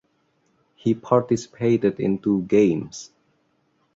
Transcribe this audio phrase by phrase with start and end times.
[0.77, 3.11] He participated in two games.